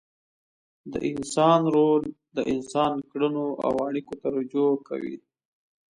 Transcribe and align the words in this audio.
د 0.93 0.95
انسان 1.09 1.61
رول 1.75 2.03
د 2.35 2.37
انسان 2.53 2.93
کړنو 3.11 3.47
او 3.65 3.73
اړیکو 3.87 4.13
ته 4.21 4.27
رجوع 4.37 4.71
کوي. 4.87 5.17